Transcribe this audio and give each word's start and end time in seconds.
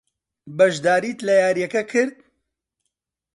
بەشداریت 0.57 1.19
لە 1.27 1.33
یارییەکە 1.41 1.81
کرد؟ 1.91 2.17